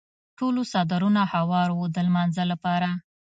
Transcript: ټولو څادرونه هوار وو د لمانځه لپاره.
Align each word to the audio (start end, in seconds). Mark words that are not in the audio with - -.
ټولو 0.37 0.61
څادرونه 0.71 1.21
هوار 1.33 1.69
وو 1.73 1.85
د 1.95 1.97
لمانځه 2.07 2.43
لپاره. 2.51 2.89